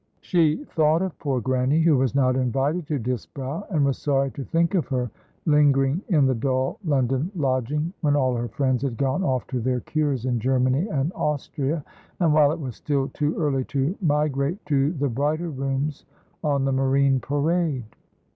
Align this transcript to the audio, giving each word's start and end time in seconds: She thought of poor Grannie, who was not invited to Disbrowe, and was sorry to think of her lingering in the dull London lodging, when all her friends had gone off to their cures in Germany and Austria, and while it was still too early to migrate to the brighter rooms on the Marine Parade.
She 0.21 0.63
thought 0.65 1.03
of 1.03 1.19
poor 1.19 1.39
Grannie, 1.41 1.81
who 1.81 1.95
was 1.95 2.15
not 2.15 2.35
invited 2.35 2.87
to 2.87 2.97
Disbrowe, 2.97 3.67
and 3.69 3.85
was 3.85 3.99
sorry 3.99 4.31
to 4.31 4.43
think 4.43 4.73
of 4.73 4.87
her 4.87 5.11
lingering 5.45 6.01
in 6.09 6.25
the 6.25 6.33
dull 6.33 6.79
London 6.83 7.31
lodging, 7.35 7.93
when 8.01 8.15
all 8.15 8.35
her 8.35 8.47
friends 8.47 8.81
had 8.81 8.97
gone 8.97 9.23
off 9.23 9.45
to 9.45 9.59
their 9.59 9.81
cures 9.81 10.25
in 10.25 10.39
Germany 10.39 10.87
and 10.87 11.13
Austria, 11.13 11.85
and 12.19 12.33
while 12.33 12.51
it 12.51 12.59
was 12.59 12.75
still 12.75 13.09
too 13.09 13.37
early 13.37 13.63
to 13.65 13.95
migrate 14.01 14.65
to 14.65 14.91
the 14.93 15.07
brighter 15.07 15.51
rooms 15.51 16.03
on 16.43 16.65
the 16.65 16.71
Marine 16.73 17.19
Parade. 17.19 17.85